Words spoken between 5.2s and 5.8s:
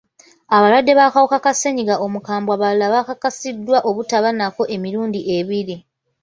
ebiri.